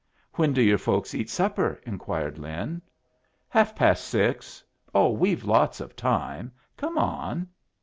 "When 0.33 0.51
do 0.51 0.63
your 0.63 0.79
folks 0.79 1.13
eat 1.13 1.29
supper?" 1.29 1.79
inquired 1.85 2.39
Lin. 2.39 2.81
"Half 3.49 3.75
past 3.75 4.03
six. 4.05 4.63
Oh, 4.95 5.11
we've 5.11 5.43
lots 5.43 5.79
of 5.79 5.95
time! 5.95 6.51
Come 6.75 6.97
on." 6.97 7.47